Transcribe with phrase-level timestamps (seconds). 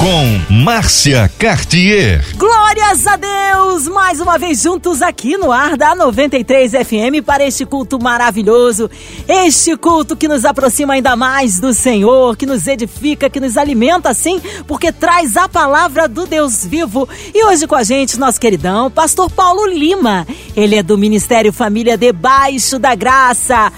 [0.00, 2.24] Com Márcia Cartier.
[2.38, 3.86] Glórias a Deus!
[3.86, 8.90] Mais uma vez juntos aqui no ar da 93 FM para este culto maravilhoso.
[9.28, 14.08] Este culto que nos aproxima ainda mais do Senhor, que nos edifica, que nos alimenta
[14.08, 17.06] assim, porque traz a palavra do Deus vivo.
[17.34, 20.26] E hoje com a gente, nosso queridão, pastor Paulo Lima.
[20.56, 23.70] Ele é do Ministério Família Debaixo da Graça.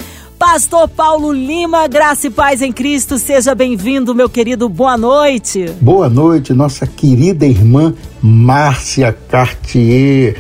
[0.45, 5.67] Pastor Paulo Lima, graça e paz em Cristo, seja bem-vindo, meu querido, boa noite.
[5.81, 10.37] Boa noite, nossa querida irmã Márcia Cartier.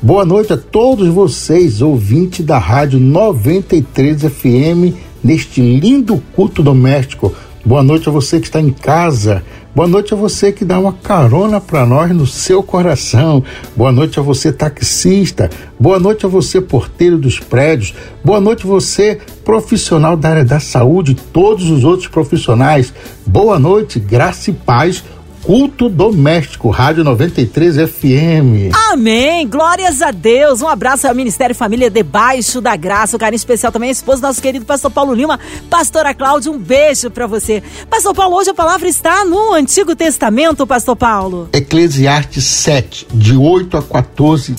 [0.00, 7.34] Boa noite a todos vocês, ouvintes da Rádio 93 FM, neste lindo culto doméstico.
[7.62, 9.44] Boa noite a você que está em casa.
[9.74, 13.42] Boa noite a você que dá uma carona para nós no seu coração.
[13.74, 15.48] Boa noite a você taxista.
[15.80, 17.94] Boa noite a você porteiro dos prédios.
[18.22, 22.92] Boa noite a você profissional da área da saúde, todos os outros profissionais.
[23.24, 25.02] Boa noite, graça e paz
[25.42, 28.72] Culto Doméstico, Rádio 93 FM.
[28.92, 29.46] Amém!
[29.48, 30.62] Glórias a Deus!
[30.62, 33.16] Um abraço ao Ministério Família Debaixo da Graça.
[33.16, 35.40] Um carinho especial também à esposa do nosso querido pastor Paulo Lima.
[35.68, 37.60] Pastora Cláudia, um beijo para você.
[37.90, 41.48] Pastor Paulo, hoje a palavra está no Antigo Testamento, Pastor Paulo.
[41.52, 44.54] Eclesiastes 7, de 8 a 14.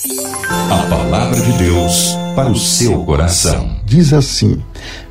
[0.70, 3.80] A palavra de Deus para o seu coração.
[3.86, 4.62] Diz assim: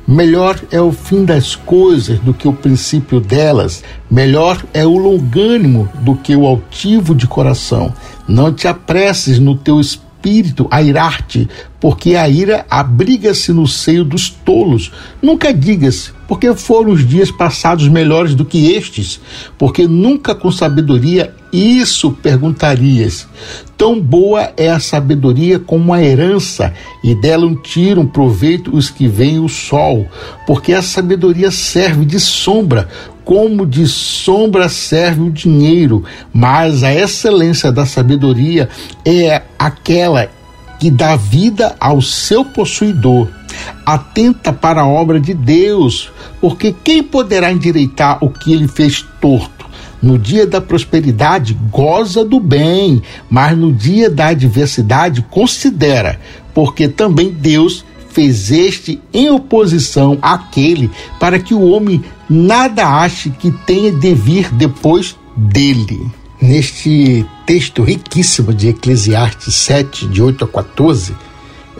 [0.06, 5.88] Melhor é o fim das coisas do que o princípio delas, melhor é o longânimo
[6.00, 7.92] do que o altivo de coração.
[8.28, 11.48] Não te apresses no teu espírito a irar-te,
[11.80, 14.92] porque a ira abriga-se no seio dos tolos.
[15.20, 19.20] Nunca digas, porque foram os dias passados melhores do que estes,
[19.58, 23.28] porque nunca com sabedoria isso perguntarias.
[23.76, 26.72] Tão boa é a sabedoria como a herança,
[27.02, 30.06] e dela um tiram proveito os que veem o sol,
[30.46, 32.88] porque a sabedoria serve de sombra,
[33.24, 38.68] como de sombra serve o dinheiro, mas a excelência da sabedoria
[39.04, 40.28] é aquela
[40.78, 43.28] que dá vida ao seu possuidor.
[43.84, 46.10] Atenta para a obra de Deus,
[46.40, 49.64] porque quem poderá endireitar o que ele fez torto?
[50.02, 56.20] No dia da prosperidade, goza do bem, mas no dia da adversidade, considera,
[56.52, 63.50] porque também Deus fez este em oposição àquele, para que o homem nada ache que
[63.50, 66.06] tenha de vir depois dele.
[66.40, 71.14] Neste texto riquíssimo de Eclesiastes 7, de 8 a 14,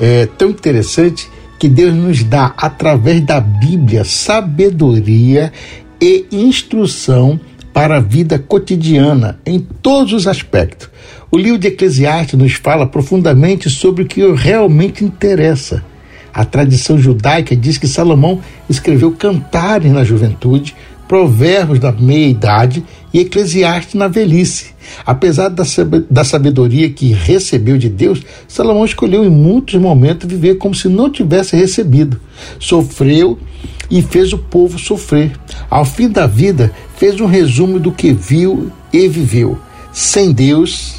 [0.00, 1.30] é tão interessante
[1.64, 5.50] que Deus nos dá, através da Bíblia, sabedoria
[5.98, 7.40] e instrução
[7.72, 10.90] para a vida cotidiana, em todos os aspectos.
[11.30, 15.82] O livro de Eclesiastes nos fala profundamente sobre o que realmente interessa.
[16.34, 20.76] A tradição judaica diz que Salomão escreveu cantares na juventude,
[21.08, 24.74] provérbios da meia-idade e Eclesiastes na velhice.
[25.06, 30.88] Apesar da sabedoria que recebeu de Deus, Salomão escolheu em muitos momentos viver como se
[30.88, 32.20] não tivesse recebido.
[32.58, 33.38] Sofreu
[33.88, 35.32] e fez o povo sofrer.
[35.70, 39.56] Ao fim da vida, fez um resumo do que viu e viveu.
[39.92, 40.96] Sem Deus,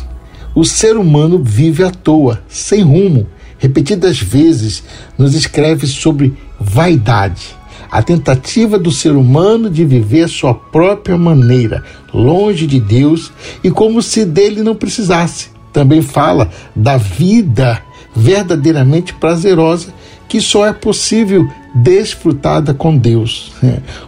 [0.56, 3.28] o ser humano vive à toa, sem rumo.
[3.58, 4.84] Repetidas vezes
[5.18, 7.58] nos escreve sobre vaidade
[7.96, 11.82] a tentativa do ser humano de viver sua própria maneira,
[12.14, 13.32] longe de Deus
[13.64, 15.48] e como se dele não precisasse.
[15.72, 17.82] Também fala da vida
[18.14, 19.94] verdadeiramente prazerosa
[20.28, 23.54] que só é possível desfrutada com Deus.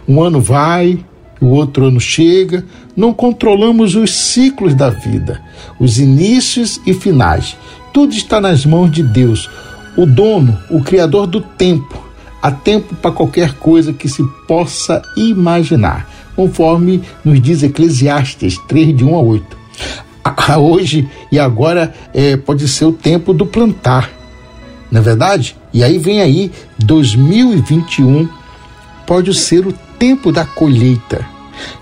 [0.06, 1.02] Um ano vai,
[1.40, 5.40] o outro ano chega, não controlamos os ciclos da vida,
[5.80, 7.56] os inícios e finais.
[7.94, 9.48] Tudo está nas mãos de Deus,
[9.96, 12.07] o dono, o criador do tempo
[12.40, 19.04] Há tempo para qualquer coisa que se possa imaginar, conforme nos diz Eclesiastes 3, de
[19.04, 19.58] 1 a 8.
[20.24, 24.10] A hoje e agora é, pode ser o tempo do plantar,
[24.90, 25.56] não é verdade?
[25.72, 28.28] E aí vem aí 2021,
[29.06, 31.26] pode ser o tempo da colheita.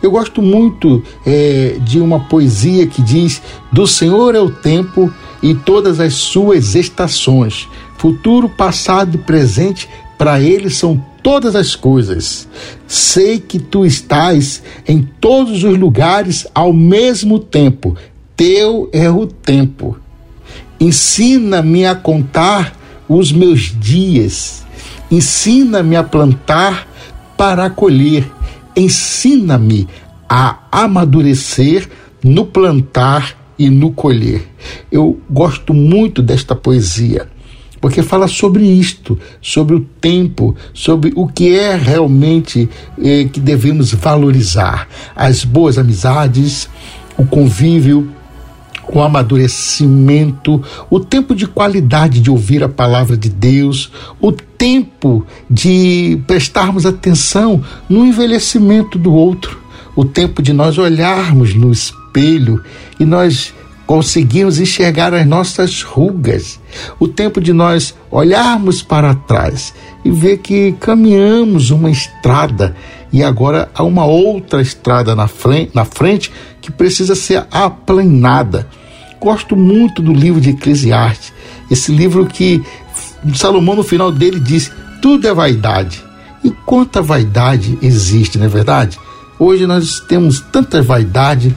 [0.02, 3.42] Eu gosto muito é, de uma poesia que diz:
[3.72, 5.12] Do Senhor é o tempo
[5.42, 7.68] e todas as suas estações,
[7.98, 12.48] futuro, passado e presente para ele são todas as coisas.
[12.86, 17.96] Sei que tu estás em todos os lugares ao mesmo tempo.
[18.36, 19.96] Teu é o tempo.
[20.78, 22.76] Ensina-me a contar
[23.08, 24.64] os meus dias.
[25.10, 26.86] Ensina-me a plantar
[27.36, 28.30] para colher.
[28.76, 29.88] Ensina-me
[30.28, 31.88] a amadurecer
[32.22, 34.46] no plantar e no colher.
[34.90, 37.28] Eu gosto muito desta poesia,
[37.86, 42.68] porque fala sobre isto, sobre o tempo, sobre o que é realmente
[43.00, 46.68] eh, que devemos valorizar: as boas amizades,
[47.16, 48.10] o convívio,
[48.92, 50.60] o amadurecimento,
[50.90, 57.62] o tempo de qualidade de ouvir a palavra de Deus, o tempo de prestarmos atenção
[57.88, 59.60] no envelhecimento do outro,
[59.94, 62.60] o tempo de nós olharmos no espelho
[62.98, 63.54] e nós
[63.86, 66.60] conseguirmos enxergar as nossas rugas,
[66.98, 69.72] o tempo de nós olharmos para trás
[70.04, 72.74] e ver que caminhamos uma estrada
[73.12, 78.68] e agora há uma outra estrada na frente, na frente que precisa ser aplanada.
[79.20, 81.32] Gosto muito do livro de Eclesiastes,
[81.70, 82.62] esse livro que
[83.34, 86.04] Salomão no final dele diz: tudo é vaidade.
[86.44, 88.98] E quanta vaidade existe, não é verdade?
[89.38, 91.54] Hoje nós temos tanta vaidade,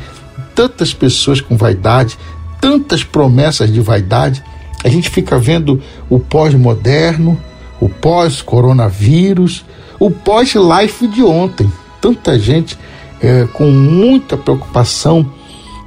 [0.60, 2.20] tantas pessoas com vaidade,
[2.60, 4.44] tantas promessas de vaidade.
[4.84, 7.40] A gente fica vendo o pós-moderno,
[7.80, 9.64] o pós-coronavírus,
[9.98, 11.72] o pós-life de ontem.
[12.02, 12.78] Tanta gente
[13.22, 15.32] é, com muita preocupação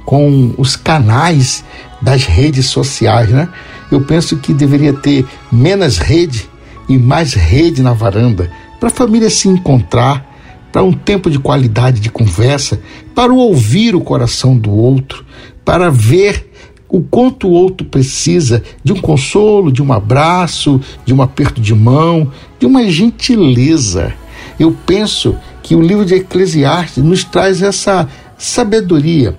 [0.07, 1.63] com os canais
[2.01, 3.49] das redes sociais, né?
[3.91, 6.49] Eu penso que deveria ter menos rede
[6.89, 10.32] e mais rede na varanda para a família se encontrar,
[10.73, 12.81] para um tempo de qualidade de conversa,
[13.13, 15.23] para ouvir o coração do outro,
[15.63, 16.49] para ver
[16.89, 21.75] o quanto o outro precisa de um consolo, de um abraço, de um aperto de
[21.75, 24.15] mão, de uma gentileza.
[24.59, 29.37] Eu penso que o livro de Eclesiastes nos traz essa sabedoria,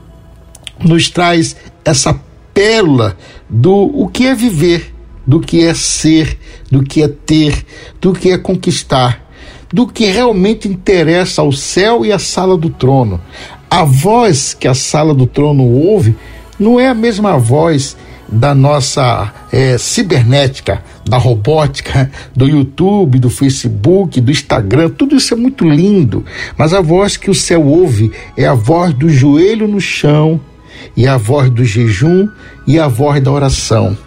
[0.84, 2.18] nos traz essa
[2.52, 3.16] pérola
[3.50, 4.94] do o que é viver,
[5.26, 6.38] do que é ser,
[6.70, 7.64] do que é ter,
[8.00, 9.23] do que é conquistar,
[9.74, 13.20] do que realmente interessa ao céu e à sala do trono.
[13.68, 16.14] A voz que a sala do trono ouve
[16.56, 17.96] não é a mesma voz
[18.28, 25.36] da nossa é, cibernética, da robótica, do YouTube, do Facebook, do Instagram, tudo isso é
[25.36, 26.24] muito lindo,
[26.56, 30.40] mas a voz que o céu ouve é a voz do joelho no chão,
[30.96, 32.28] e a voz do jejum
[32.64, 33.98] e a voz da oração.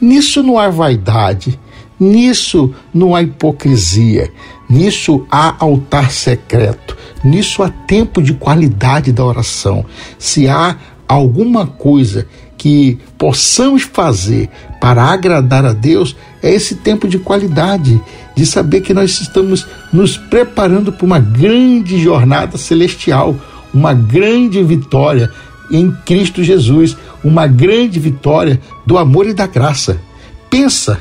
[0.00, 1.58] Nisso não há vaidade,
[1.98, 4.30] nisso não há hipocrisia,
[4.68, 9.84] nisso há altar secreto, nisso há tempo de qualidade da oração.
[10.18, 10.76] Se há
[11.06, 12.26] alguma coisa
[12.56, 14.50] que possamos fazer
[14.80, 18.00] para agradar a Deus, é esse tempo de qualidade,
[18.36, 23.34] de saber que nós estamos nos preparando para uma grande jornada celestial,
[23.72, 25.30] uma grande vitória
[25.70, 30.00] em Cristo Jesus, uma grande vitória do amor e da graça.
[30.50, 31.00] Pensa,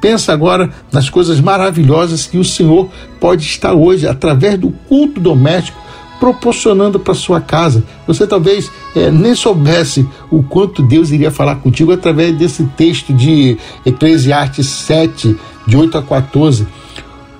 [0.00, 2.88] pensa agora nas coisas maravilhosas que o Senhor
[3.20, 7.84] pode estar hoje através do culto doméstico proporcionando para sua casa.
[8.06, 13.56] Você talvez é, nem soubesse o quanto Deus iria falar contigo através desse texto de
[13.86, 15.36] Eclesiastes 7,
[15.66, 16.66] de 8 a 14.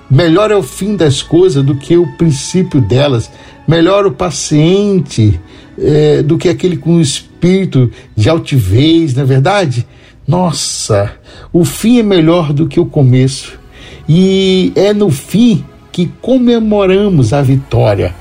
[0.09, 3.29] Melhor é o fim das coisas do que o princípio delas.
[3.67, 5.39] Melhor o paciente
[5.77, 9.85] é, do que aquele com espírito de altivez, não é verdade?
[10.29, 11.13] Nossa,
[11.51, 13.57] o fim é melhor do que o começo.
[14.07, 18.13] E é no fim que comemoramos a vitória.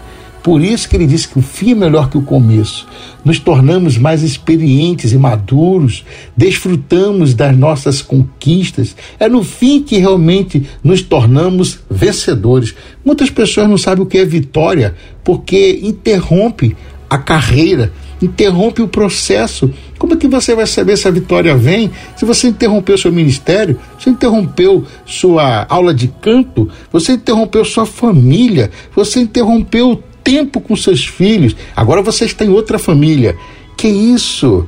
[0.42, 2.86] Por isso que ele diz que o fim é melhor que o começo.
[3.22, 6.02] Nos tornamos mais experientes e maduros,
[6.34, 8.96] desfrutamos das nossas conquistas.
[9.20, 12.74] É no fim que realmente nos tornamos vencedores.
[13.04, 16.74] Muitas pessoas não sabem o que é vitória porque interrompe
[17.10, 19.70] a carreira, interrompe o processo.
[19.98, 23.78] Como é que você vai saber se a vitória vem se você interrompeu seu ministério,
[23.98, 31.04] você interrompeu sua aula de canto, você interrompeu sua família, você interrompeu tempo com seus
[31.04, 33.36] filhos, agora você está em outra família.
[33.76, 34.66] Que isso?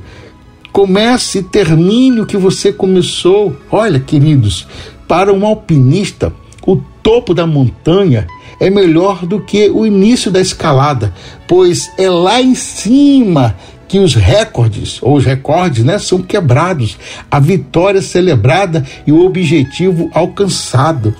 [0.71, 3.55] Comece e termine o que você começou.
[3.69, 4.67] Olha, queridos,
[5.07, 6.33] para um alpinista,
[6.65, 8.27] o topo da montanha
[8.59, 11.13] é melhor do que o início da escalada,
[11.47, 13.55] pois é lá em cima
[13.91, 16.97] que os recordes, ou os recordes, né, são quebrados,
[17.29, 21.13] a vitória celebrada e o objetivo alcançado.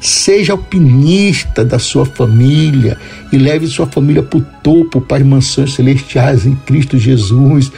[0.00, 2.98] Seja alpinista da sua família
[3.32, 7.70] e leve sua família para o topo, para as mansões celestiais em Cristo Jesus.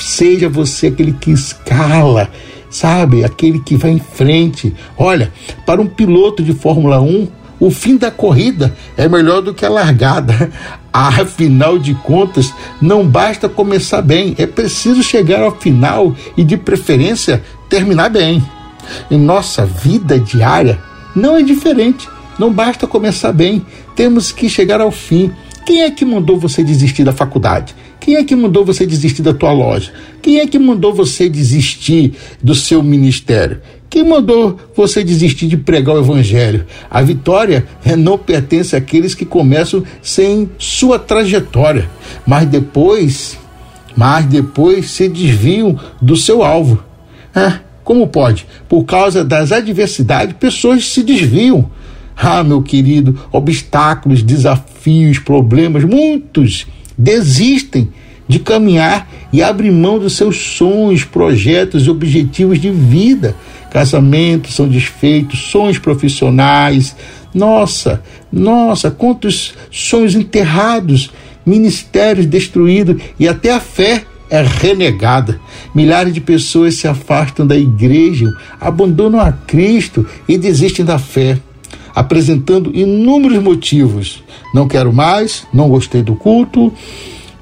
[0.00, 2.28] Seja você aquele que escala,
[2.68, 3.22] sabe?
[3.22, 4.74] Aquele que vai em frente.
[4.98, 5.32] Olha,
[5.64, 7.28] para um piloto de Fórmula 1,
[7.60, 10.50] o fim da corrida é melhor do que a largada.
[10.92, 17.42] Afinal de contas, não basta começar bem, é preciso chegar ao final e, de preferência,
[17.68, 18.42] terminar bem.
[19.10, 20.80] Em nossa vida diária,
[21.14, 22.08] não é diferente.
[22.38, 25.30] Não basta começar bem, temos que chegar ao fim.
[25.66, 27.74] Quem é que mandou você desistir da faculdade?
[28.00, 29.92] Quem é que mandou você desistir da tua loja?
[30.22, 33.60] Quem é que mandou você desistir do seu ministério?
[33.90, 36.64] Quem mandou você desistir de pregar o evangelho?
[36.88, 37.66] A vitória
[37.98, 41.90] não pertence àqueles que começam sem sua trajetória,
[42.24, 43.36] mas depois,
[43.96, 46.80] mas depois se desviam do seu alvo.
[47.34, 48.46] É, como pode?
[48.68, 51.68] Por causa das adversidades, pessoas se desviam.
[52.16, 56.64] Ah, meu querido, obstáculos, desafios, problemas, muitos
[56.96, 57.88] desistem
[58.28, 63.34] de caminhar e abrir mão dos seus sonhos, projetos e objetivos de vida.
[63.70, 66.96] Casamentos são desfeitos, sonhos profissionais.
[67.32, 71.10] Nossa, nossa, quantos sonhos enterrados,
[71.46, 75.40] ministérios destruídos e até a fé é renegada.
[75.74, 78.26] Milhares de pessoas se afastam da igreja,
[78.60, 81.38] abandonam a Cristo e desistem da fé,
[81.94, 84.22] apresentando inúmeros motivos.
[84.54, 86.72] Não quero mais, não gostei do culto,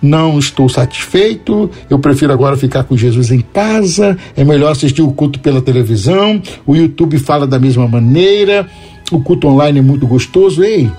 [0.01, 5.13] não estou satisfeito, eu prefiro agora ficar com Jesus em casa, é melhor assistir o
[5.13, 8.69] culto pela televisão, o YouTube fala da mesma maneira,
[9.11, 10.63] o culto online é muito gostoso.
[10.63, 10.91] Ei,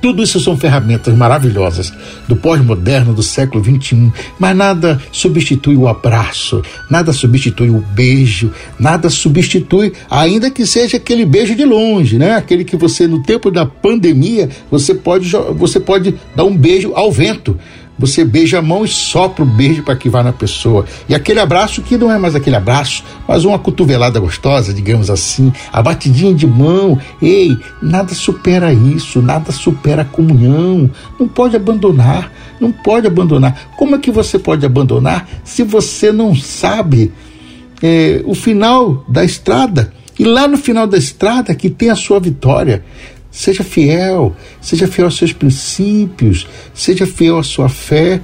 [0.00, 1.92] tudo isso são ferramentas maravilhosas
[2.26, 9.10] do pós-moderno do século XXI, mas nada substitui o abraço, nada substitui o beijo, nada
[9.10, 12.34] substitui, ainda que seja aquele beijo de longe, né?
[12.34, 17.12] Aquele que você no tempo da pandemia você pode você pode dar um beijo ao
[17.12, 17.58] vento.
[18.00, 20.86] Você beija a mão e sopra o beijo para que vá na pessoa.
[21.06, 25.52] E aquele abraço que não é mais aquele abraço, mas uma cotovelada gostosa, digamos assim,
[25.70, 26.98] a batidinha de mão.
[27.20, 30.90] Ei, nada supera isso, nada supera a comunhão.
[31.18, 33.70] Não pode abandonar, não pode abandonar.
[33.76, 37.12] Como é que você pode abandonar se você não sabe
[37.82, 39.92] é, o final da estrada?
[40.18, 42.82] E lá no final da estrada que tem a sua vitória.
[43.30, 48.20] Seja fiel, seja fiel aos seus princípios, seja fiel à sua fé,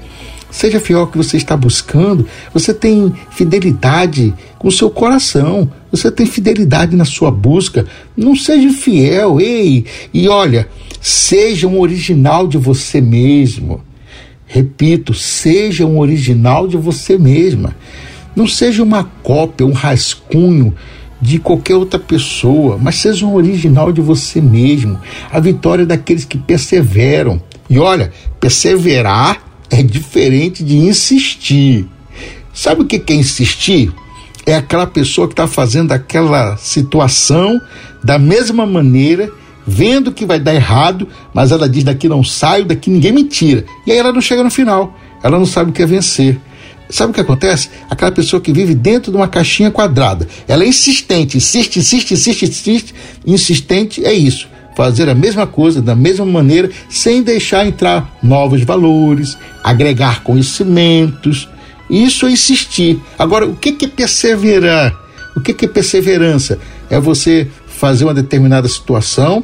[0.51, 2.27] seja fiel ao que você está buscando.
[2.53, 7.87] Você tem fidelidade com o seu coração, você tem fidelidade na sua busca.
[8.17, 10.69] Não seja fiel, ei, e olha,
[11.01, 13.81] seja um original de você mesmo.
[14.47, 17.77] Repito, seja um original de você mesma.
[18.35, 20.75] Não seja uma cópia, um rascunho
[21.21, 25.01] de qualquer outra pessoa, mas seja um original de você mesmo.
[25.31, 27.41] A vitória é daqueles que perseveram.
[27.69, 31.87] E olha, perseverar é diferente de insistir.
[32.53, 33.93] Sabe o que é insistir?
[34.47, 37.61] É aquela pessoa que está fazendo aquela situação
[38.03, 39.31] da mesma maneira,
[39.67, 43.65] vendo que vai dar errado, mas ela diz: daqui não saio, daqui ninguém me tira.
[43.87, 46.39] E aí ela não chega no final, ela não sabe o que é vencer.
[46.89, 47.71] Sabe o que acontece?
[47.91, 50.27] Aquela pessoa que vive dentro de uma caixinha quadrada.
[50.47, 52.95] Ela é insistente, insiste, insiste, insiste, insiste.
[53.27, 54.49] Insistente é isso.
[54.77, 61.49] Fazer a mesma coisa da mesma maneira, sem deixar entrar novos valores, agregar conhecimentos.
[61.89, 63.01] Isso é insistir.
[63.19, 64.95] Agora, o que é perseverar?
[65.37, 66.59] O que é perseverança?
[66.91, 69.43] É você fazer uma determinada situação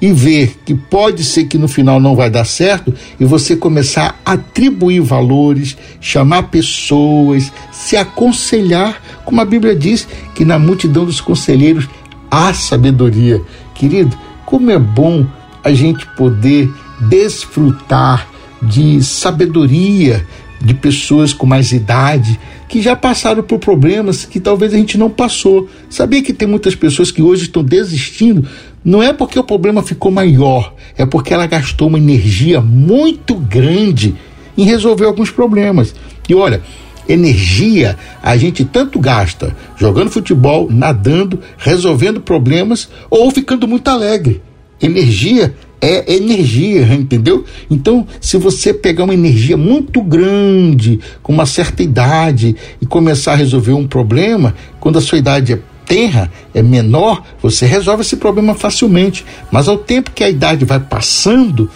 [0.00, 4.20] e ver que pode ser que no final não vai dar certo e você começar
[4.24, 11.20] a atribuir valores, chamar pessoas, se aconselhar, como a Bíblia diz que na multidão dos
[11.20, 11.88] conselheiros
[12.30, 13.42] há sabedoria.
[13.74, 15.26] Querido, como é bom
[15.64, 18.28] a gente poder desfrutar
[18.62, 20.26] de sabedoria
[20.60, 22.38] de pessoas com mais idade
[22.68, 25.68] que já passaram por problemas que talvez a gente não passou.
[25.88, 28.46] Sabia que tem muitas pessoas que hoje estão desistindo
[28.84, 34.14] não é porque o problema ficou maior, é porque ela gastou uma energia muito grande
[34.56, 35.94] em resolver alguns problemas.
[36.28, 36.62] E olha,
[37.08, 44.42] energia a gente tanto gasta jogando futebol, nadando, resolvendo problemas ou ficando muito alegre.
[44.80, 47.44] Energia é energia, entendeu?
[47.70, 53.36] Então, se você pegar uma energia muito grande, com uma certa idade, e começar a
[53.36, 55.58] resolver um problema, quando a sua idade é
[55.88, 59.24] tenra, é menor, você resolve esse problema facilmente.
[59.50, 61.68] Mas ao tempo que a idade vai passando,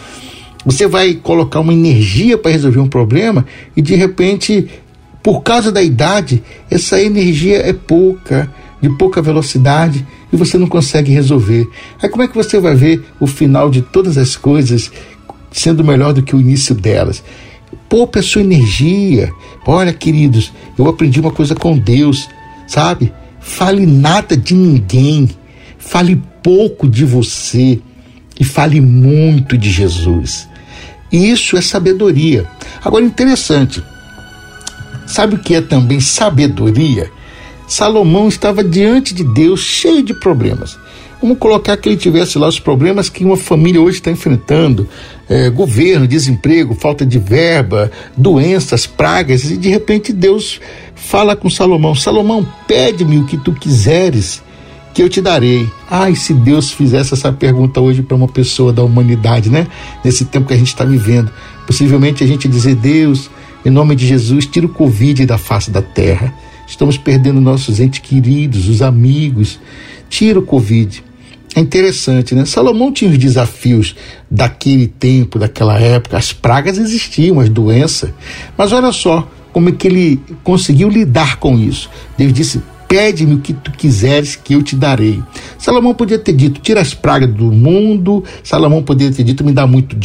[0.64, 4.68] você vai colocar uma energia para resolver um problema e de repente,
[5.22, 11.10] por causa da idade, essa energia é pouca, de pouca velocidade e você não consegue
[11.10, 11.66] resolver.
[12.00, 14.92] Aí como é que você vai ver o final de todas as coisas
[15.50, 17.24] sendo melhor do que o início delas?
[17.88, 19.32] Poupa a sua energia.
[19.66, 22.28] Olha, queridos, eu aprendi uma coisa com Deus,
[22.66, 23.12] sabe?
[23.42, 25.28] Fale nada de ninguém,
[25.78, 27.78] fale pouco de você
[28.38, 30.48] e fale muito de Jesus.
[31.10, 32.46] Isso é sabedoria.
[32.82, 33.82] Agora, interessante,
[35.06, 37.10] sabe o que é também sabedoria?
[37.68, 40.78] Salomão estava diante de Deus cheio de problemas.
[41.22, 44.88] Vamos colocar que ele tivesse lá os problemas que uma família hoje está enfrentando:
[45.28, 50.60] é, governo, desemprego, falta de verba, doenças, pragas, e de repente Deus
[51.02, 54.42] fala com Salomão: Salomão, pede-me o que tu quiseres,
[54.94, 55.68] que eu te darei.
[55.90, 59.66] Ai, se Deus fizesse essa pergunta hoje para uma pessoa da humanidade, né?
[60.04, 61.30] Nesse tempo que a gente está vivendo,
[61.66, 63.28] possivelmente a gente dizer: Deus,
[63.64, 66.32] em nome de Jesus, tira o Covid da face da terra.
[66.66, 69.60] Estamos perdendo nossos entes queridos, os amigos.
[70.08, 71.02] Tira o Covid.
[71.54, 72.46] É interessante, né?
[72.46, 73.94] Salomão tinha os desafios
[74.30, 76.16] daquele tempo, daquela época.
[76.16, 78.10] As pragas existiam, as doenças.
[78.56, 81.90] Mas olha só como é que ele conseguiu lidar com isso.
[82.16, 82.60] Deus disse:
[82.92, 85.22] Pede-me o que tu quiseres que eu te darei.
[85.56, 88.22] Salomão podia ter dito: tira as pragas do mundo.
[88.44, 89.96] Salomão poderia ter dito: me dá muito,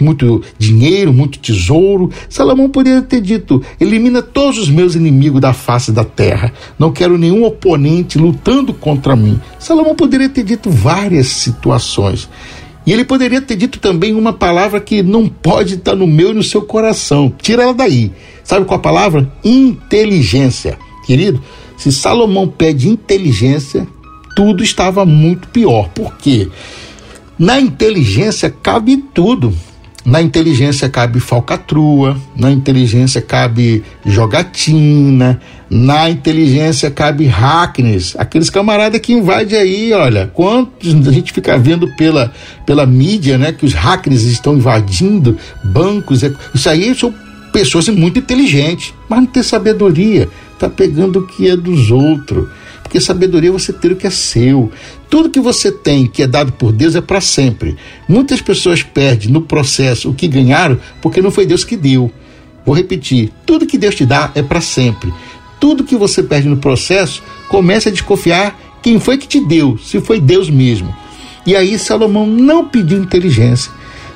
[0.00, 2.10] muito dinheiro, muito tesouro.
[2.28, 6.52] Salomão poderia ter dito: elimina todos os meus inimigos da face da terra.
[6.76, 9.38] Não quero nenhum oponente lutando contra mim.
[9.56, 12.28] Salomão poderia ter dito várias situações.
[12.84, 16.34] E ele poderia ter dito também uma palavra que não pode estar no meu e
[16.34, 17.32] no seu coração.
[17.40, 18.10] Tira ela daí.
[18.42, 19.32] Sabe qual a palavra?
[19.44, 20.78] Inteligência.
[21.06, 21.42] Querido,
[21.76, 23.86] se Salomão pede inteligência,
[24.34, 25.88] tudo estava muito pior.
[25.90, 26.48] Por quê?
[27.38, 29.54] Na inteligência cabe tudo.
[30.04, 35.40] Na inteligência cabe falcatrua, na inteligência cabe jogatina,
[35.70, 41.86] na inteligência cabe hackness, aqueles camaradas que invadem aí, olha, quantos a gente fica vendo
[41.96, 42.32] pela,
[42.66, 47.14] pela mídia, né, que os hackers estão invadindo bancos, é, isso aí são
[47.52, 52.48] pessoas muito inteligentes, mas não tem sabedoria, está pegando o que é dos outros.
[52.92, 54.70] Porque sabedoria é você ter o que é seu.
[55.08, 57.74] Tudo que você tem, que é dado por Deus, é para sempre.
[58.06, 62.12] Muitas pessoas perdem no processo o que ganharam porque não foi Deus que deu.
[62.66, 65.10] Vou repetir: tudo que Deus te dá é para sempre.
[65.58, 69.98] Tudo que você perde no processo, comece a desconfiar quem foi que te deu, se
[69.98, 70.94] foi Deus mesmo.
[71.46, 73.72] E aí Salomão não pediu inteligência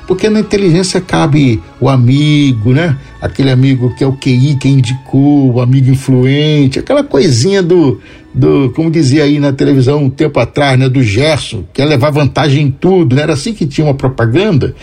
[0.07, 2.97] porque na inteligência cabe o amigo, né?
[3.21, 7.99] Aquele amigo que é o QI, que indicou, o amigo influente, aquela coisinha do,
[8.37, 10.87] do, como dizia aí na televisão um tempo atrás, né?
[10.87, 13.23] Do Gerson, que é levar vantagem em tudo, né?
[13.23, 14.75] Era assim que tinha uma propaganda.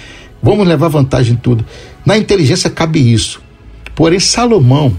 [0.43, 1.65] Vamos levar vantagem em tudo.
[2.05, 3.41] Na inteligência cabe isso.
[3.95, 4.95] Porém, Salomão,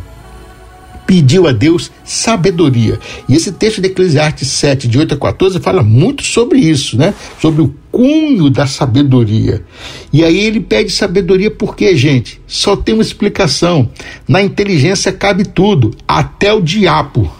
[1.05, 2.97] pediu a Deus sabedoria.
[3.27, 7.13] E esse texto de Eclesiastes 7, de 8 a 14, fala muito sobre isso, né?
[7.39, 9.63] Sobre o cunho da sabedoria.
[10.11, 13.89] E aí ele pede sabedoria porque, gente, só tem uma explicação.
[14.27, 17.31] Na inteligência cabe tudo, até o diabo,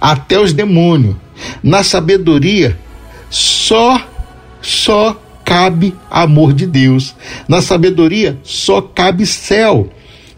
[0.00, 1.16] até os demônios.
[1.62, 2.78] Na sabedoria,
[3.28, 4.00] só,
[4.60, 7.14] só cabe amor de Deus.
[7.48, 9.90] Na sabedoria, só cabe céu.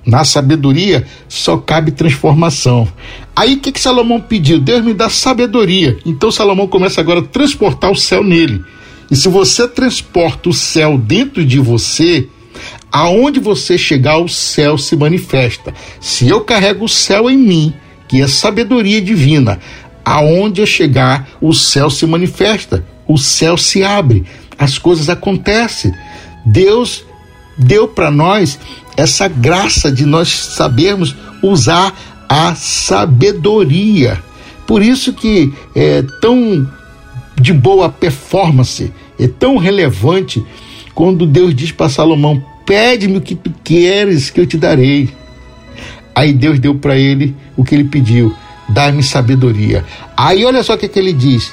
[0.04, 2.88] Na sabedoria só cabe transformação.
[3.36, 4.58] Aí o que, que Salomão pediu?
[4.58, 5.96] Deus me dá sabedoria.
[6.04, 8.64] Então Salomão começa agora a transportar o céu nele.
[9.10, 12.26] E se você transporta o céu dentro de você,
[12.90, 15.72] aonde você chegar, o céu se manifesta.
[16.00, 17.74] Se eu carrego o céu em mim,
[18.12, 19.58] que é sabedoria divina,
[20.04, 24.26] aonde eu chegar, o céu se manifesta, o céu se abre,
[24.58, 25.94] as coisas acontecem.
[26.44, 27.06] Deus
[27.56, 28.58] deu para nós
[28.98, 31.98] essa graça de nós sabermos usar
[32.28, 34.22] a sabedoria.
[34.66, 36.70] Por isso que é tão
[37.40, 40.44] de boa performance, é tão relevante
[40.94, 45.21] quando Deus diz para Salomão: Pede-me o que queres que eu te darei.
[46.14, 48.34] Aí Deus deu para ele o que ele pediu:
[48.68, 49.84] Dá-me sabedoria.
[50.16, 51.52] Aí olha só o que, que ele diz: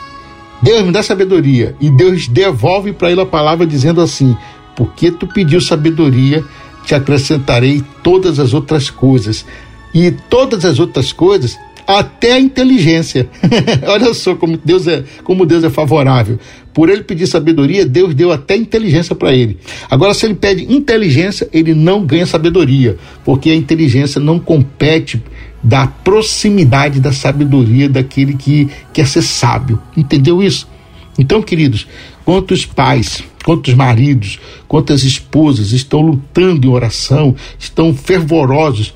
[0.62, 1.76] Deus me dá sabedoria.
[1.80, 4.36] E Deus devolve para ele a palavra dizendo assim:
[4.76, 6.44] Porque tu pediu sabedoria,
[6.86, 9.46] te acrescentarei todas as outras coisas.
[9.94, 13.28] E todas as outras coisas, até a inteligência.
[13.88, 16.38] Olha só como Deus é, como Deus é favorável.
[16.80, 19.58] Por ele pedir sabedoria, Deus deu até inteligência para ele.
[19.92, 25.22] Agora, se ele pede inteligência, ele não ganha sabedoria, porque a inteligência não compete
[25.62, 29.78] da proximidade da sabedoria daquele que quer ser sábio.
[29.98, 30.70] Entendeu isso?
[31.18, 31.86] Então, queridos,
[32.24, 38.94] quantos pais quantos maridos, quantas esposas estão lutando em oração, estão fervorosos,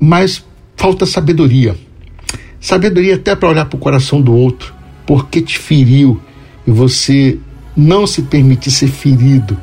[0.00, 0.42] mas
[0.76, 1.76] falta sabedoria.
[2.58, 4.72] Sabedoria até para olhar para o coração do outro,
[5.04, 6.22] porque te feriu
[6.68, 7.38] e você
[7.74, 9.56] não se permitir ser ferido.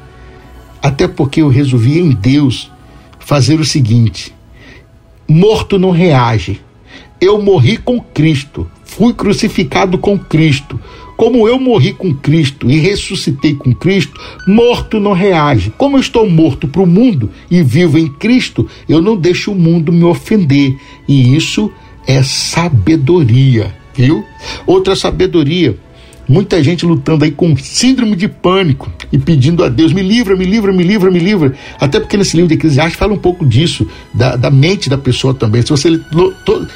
[0.82, 2.72] Até porque eu resolvi em Deus
[3.20, 4.34] fazer o seguinte:
[5.30, 6.60] morto não reage.
[7.22, 10.80] Eu morri com Cristo, fui crucificado com Cristo.
[11.16, 15.72] Como eu morri com Cristo e ressuscitei com Cristo, morto não reage.
[15.78, 19.56] Como eu estou morto para o mundo e vivo em Cristo, eu não deixo o
[19.56, 20.76] mundo me ofender.
[21.08, 21.72] E isso
[22.06, 24.26] é sabedoria, viu?
[24.68, 25.80] Outra sabedoria
[26.28, 30.46] Muita gente lutando aí com síndrome de pânico e pedindo a Deus: me livra, me
[30.46, 31.54] livra, me livra, me livra.
[31.80, 35.34] Até porque nesse livro de Eclesiastes fala um pouco disso, da, da mente da pessoa
[35.34, 35.62] também.
[35.62, 36.02] Se você,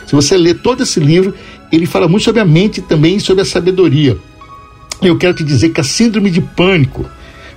[0.06, 1.34] se você ler todo esse livro,
[1.72, 4.18] ele fala muito sobre a mente também e sobre a sabedoria.
[5.02, 7.06] Eu quero te dizer que a síndrome de pânico,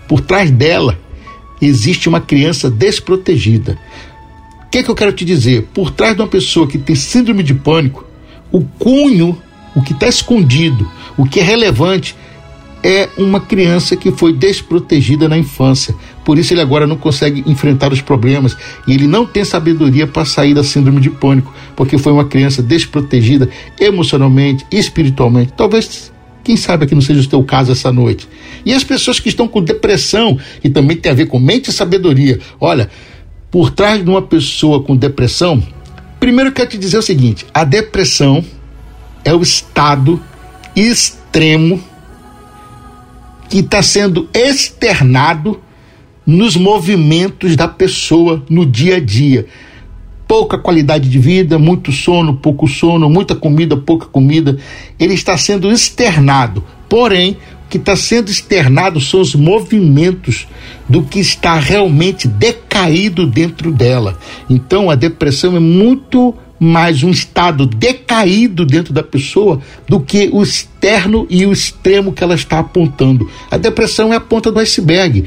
[0.08, 0.98] por trás dela,
[1.60, 3.78] existe uma criança desprotegida.
[4.66, 5.68] O que, é que eu quero te dizer?
[5.74, 8.06] Por trás de uma pessoa que tem síndrome de pânico,
[8.50, 9.38] o cunho,
[9.74, 12.16] o que está escondido, o que é relevante,
[12.82, 15.94] é uma criança que foi desprotegida na infância.
[16.24, 18.56] Por isso ele agora não consegue enfrentar os problemas
[18.86, 22.62] e ele não tem sabedoria para sair da síndrome de pânico, porque foi uma criança
[22.62, 25.52] desprotegida emocionalmente, espiritualmente.
[25.56, 28.28] Talvez quem sabe que não seja o teu caso essa noite.
[28.66, 31.72] E as pessoas que estão com depressão, que também tem a ver com mente e
[31.72, 32.40] sabedoria.
[32.60, 32.90] Olha,
[33.50, 35.62] por trás de uma pessoa com depressão,
[36.18, 38.44] primeiro eu quero te dizer o seguinte: a depressão
[39.24, 40.20] é o estado
[40.74, 41.82] extremo
[43.48, 45.60] que está sendo externado
[46.24, 49.46] nos movimentos da pessoa no dia a dia
[50.32, 54.56] pouca qualidade de vida, muito sono, pouco sono, muita comida, pouca comida.
[54.98, 56.64] Ele está sendo externado.
[56.88, 60.48] Porém, o que está sendo externado são os movimentos
[60.88, 64.18] do que está realmente decaído dentro dela.
[64.48, 70.42] Então, a depressão é muito mais um estado decaído dentro da pessoa do que o
[70.42, 73.28] externo e o extremo que ela está apontando.
[73.50, 75.24] A depressão é a ponta do iceberg.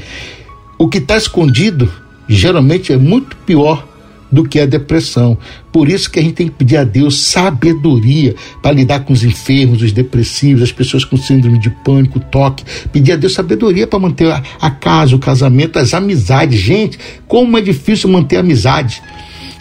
[0.78, 1.92] O que está escondido
[2.26, 3.86] geralmente é muito pior
[4.32, 5.36] do que a depressão.
[5.70, 9.22] Por isso que a gente tem que pedir a Deus sabedoria para lidar com os
[9.22, 12.64] enfermos, os depressivos, as pessoas com síndrome de pânico, toque.
[12.90, 16.58] Pedir a Deus sabedoria para manter a, a casa, o casamento, as amizades.
[16.58, 19.02] Gente, como é difícil manter amizade.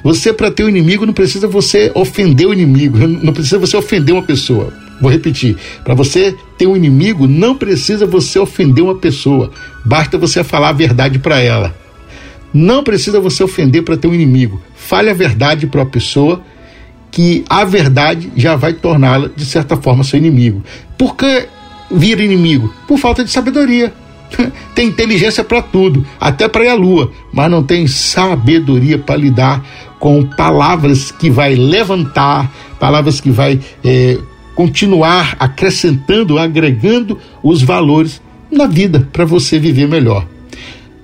[0.05, 4.13] Você, para ter um inimigo, não precisa você ofender o inimigo, não precisa você ofender
[4.13, 4.71] uma pessoa.
[5.01, 9.51] Vou repetir: para você ter um inimigo, não precisa você ofender uma pessoa,
[9.83, 11.75] basta você falar a verdade para ela.
[12.53, 14.61] Não precisa você ofender para ter um inimigo.
[14.75, 16.39] Fale a verdade para a pessoa,
[17.09, 20.63] que a verdade já vai torná-la, de certa forma, seu inimigo.
[20.99, 21.47] Por que
[21.89, 22.71] vira inimigo?
[22.87, 23.91] Por falta de sabedoria.
[24.75, 29.63] tem inteligência para tudo, até para ir à lua, mas não tem sabedoria para lidar
[29.99, 34.17] com palavras que vai levantar, palavras que vai é,
[34.55, 40.25] continuar acrescentando, agregando os valores na vida para você viver melhor.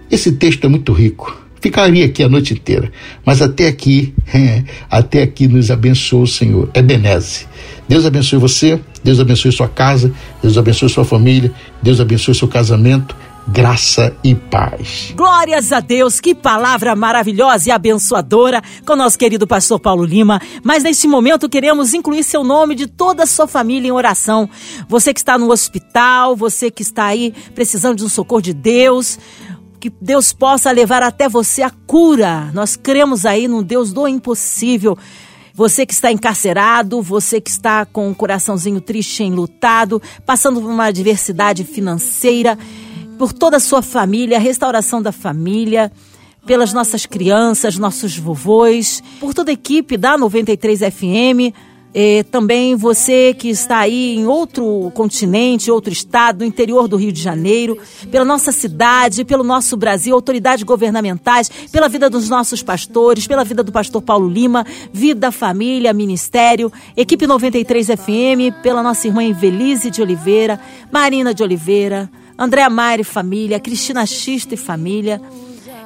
[0.10, 1.42] Esse texto é muito rico.
[1.62, 2.92] Ficaria aqui a noite inteira,
[3.24, 6.70] mas até aqui, é, até aqui nos abençoa o Senhor.
[6.74, 7.46] É benese.
[7.88, 11.52] Deus abençoe você, Deus abençoe sua casa, Deus abençoe sua família,
[11.82, 13.16] Deus abençoe seu casamento.
[13.48, 15.14] Graça e paz.
[15.16, 20.40] Glórias a Deus, que palavra maravilhosa e abençoadora com nosso querido pastor Paulo Lima.
[20.64, 24.48] Mas nesse momento queremos incluir seu nome de toda a sua família em oração.
[24.88, 29.18] Você que está no hospital, você que está aí precisando de um socorro de Deus,
[29.80, 32.52] que Deus possa levar até você a cura.
[32.54, 34.98] Nós cremos aí no Deus do impossível.
[35.54, 40.70] Você que está encarcerado, você que está com o um coraçãozinho triste, enlutado, passando por
[40.70, 42.58] uma adversidade financeira,
[43.22, 45.92] por toda a sua família, a restauração da família,
[46.44, 51.54] pelas nossas crianças, nossos vovôs, por toda a equipe da 93 FM
[51.94, 57.12] e também você que está aí em outro continente, outro estado, no interior do Rio
[57.12, 57.78] de Janeiro,
[58.10, 63.62] pela nossa cidade, pelo nosso Brasil, autoridades governamentais, pela vida dos nossos pastores, pela vida
[63.62, 70.02] do pastor Paulo Lima, vida, família, ministério, equipe 93 FM, pela nossa irmã Evelise de
[70.02, 70.60] Oliveira,
[70.92, 75.22] Marina de Oliveira, Andréa Maire família, Cristina Xista e família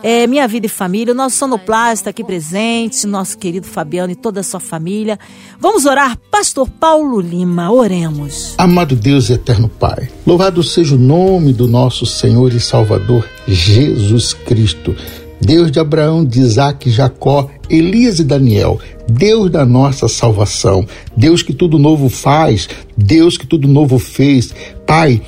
[0.05, 4.41] é, Minha Vida e Família, o nosso sonoplasta aqui presente, nosso querido Fabiano e toda
[4.41, 5.17] a sua família.
[5.59, 8.53] Vamos orar, Pastor Paulo Lima, oremos.
[8.55, 14.33] Amado Deus e eterno Pai, louvado seja o nome do nosso Senhor e Salvador Jesus
[14.33, 14.95] Cristo.
[15.41, 21.53] Deus de Abraão, de Isaac, Jacó, Elias e Daniel, Deus da nossa salvação, Deus que
[21.53, 24.53] tudo novo faz, Deus que tudo novo fez.
[24.87, 25.21] Pai,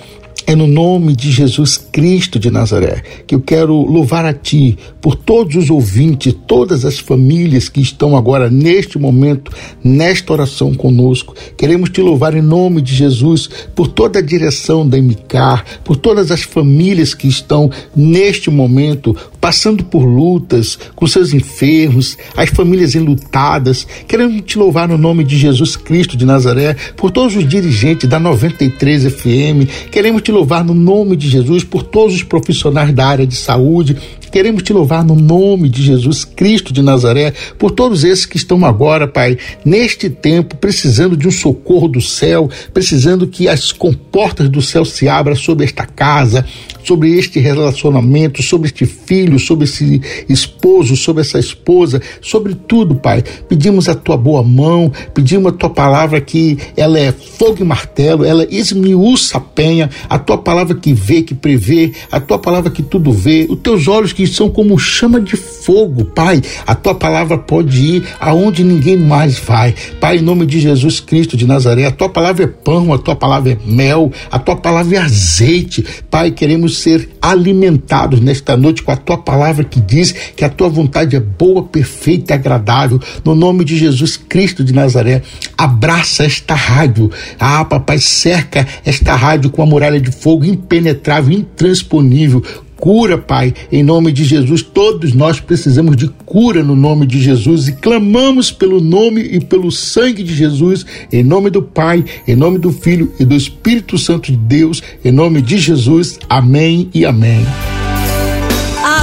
[0.48, 5.14] é no nome de Jesus Cristo de Nazaré que eu quero louvar a Ti por
[5.14, 9.52] todos os ouvintes, todas as famílias que estão agora neste momento,
[9.84, 11.36] nesta oração conosco.
[11.58, 16.32] Queremos Te louvar em nome de Jesus por toda a direção da MCAR, por todas
[16.32, 23.88] as famílias que estão neste momento passando por lutas, com seus enfermos, as famílias enlutadas.
[24.08, 28.20] Queremos te louvar no nome de Jesus Cristo de Nazaré, por todos os dirigentes da
[28.20, 29.66] 93 FM.
[29.92, 33.98] Queremos te louvar no nome de Jesus por todos os profissionais da área de saúde.
[34.32, 38.66] Queremos te louvar no nome de Jesus Cristo de Nazaré, por todos esses que estão
[38.66, 44.62] agora, Pai, neste tempo, precisando de um socorro do céu, precisando que as comportas do
[44.62, 46.46] céu se abram sobre esta casa,
[46.88, 53.22] sobre este relacionamento, sobre este filho, sobre esse esposo, sobre essa esposa, sobre tudo, Pai.
[53.50, 58.24] Pedimos a tua boa mão, pedimos a tua palavra que ela é fogo e martelo,
[58.24, 62.82] ela esmiuça a penha, a tua palavra que vê, que prevê, a tua palavra que
[62.82, 66.42] tudo vê, os teus olhos que são como chama de fogo, Pai.
[66.66, 69.76] A tua palavra pode ir aonde ninguém mais vai.
[70.00, 73.16] Pai, em nome de Jesus Cristo de Nazaré, a tua palavra é pão, a tua
[73.16, 75.84] palavra é mel, a tua palavra é azeite.
[76.10, 80.70] Pai, queremos ser alimentados nesta noite com a tua palavra que diz que a tua
[80.70, 83.00] vontade é boa, perfeita e agradável.
[83.24, 85.22] No nome de Jesus Cristo de Nazaré,
[85.58, 87.12] abraça esta rádio.
[87.40, 92.44] Ah, papai, cerca esta rádio com a muralha de fogo impenetrável, intransponível
[92.78, 94.62] cura, Pai, em nome de Jesus.
[94.62, 99.72] Todos nós precisamos de cura no nome de Jesus e clamamos pelo nome e pelo
[99.72, 104.32] sangue de Jesus, em nome do Pai, em nome do Filho e do Espírito Santo
[104.32, 106.20] de Deus, em nome de Jesus.
[106.30, 107.46] Amém e amém.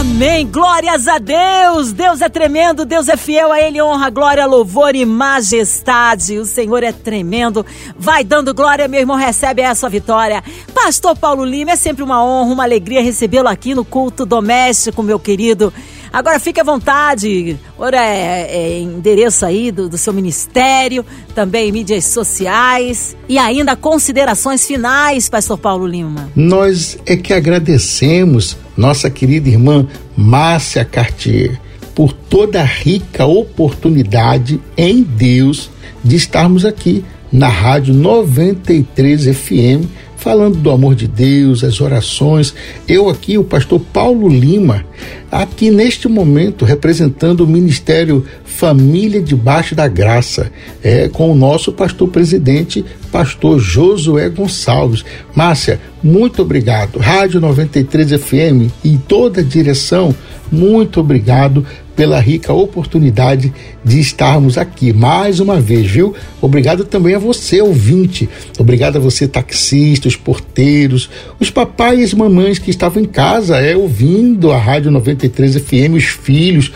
[0.04, 0.46] Amém.
[0.46, 1.90] Glórias a Deus.
[1.92, 6.38] Deus é tremendo, Deus é fiel, a Ele honra, glória, louvor e majestade.
[6.38, 7.64] O Senhor é tremendo.
[7.96, 10.44] Vai dando glória, meu irmão, recebe essa vitória.
[10.74, 15.18] Pastor Paulo Lima, é sempre uma honra, uma alegria recebê-lo aqui no culto doméstico, meu
[15.18, 15.72] querido.
[16.14, 17.58] Agora fique à vontade.
[17.76, 24.64] Ora, é, é endereço aí do, do, seu ministério, também mídias sociais e ainda considerações
[24.64, 26.30] finais, Pastor Paulo Lima.
[26.36, 31.60] Nós é que agradecemos nossa querida irmã Márcia Cartier
[31.96, 35.68] por toda a rica oportunidade em Deus
[36.04, 39.90] de estarmos aqui na Rádio 93 FM
[40.24, 42.54] falando do amor de Deus, as orações.
[42.88, 44.82] Eu aqui, o pastor Paulo Lima,
[45.30, 50.50] aqui neste momento representando o Ministério Família Debaixo da Graça,
[50.82, 52.82] é, com o nosso pastor presidente,
[53.12, 55.04] pastor Josué Gonçalves.
[55.34, 56.98] Márcia, muito obrigado.
[56.98, 60.14] Rádio 93 FM e toda a direção,
[60.50, 63.52] muito obrigado pela rica oportunidade
[63.84, 66.14] de estarmos aqui mais uma vez, viu?
[66.40, 68.28] Obrigado também a você, ouvinte.
[68.58, 73.76] Obrigado a você, taxista, os porteiros, os papais e mamães que estavam em casa, é,
[73.76, 76.72] ouvindo a Rádio 93 FM, os filhos,